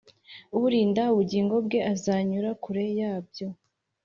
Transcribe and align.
urinda 0.65 1.03
ubugingo 1.13 1.55
bwe 1.65 1.79
azanyura 1.93 2.49
kure 2.63 2.85
yabyo 2.99 3.47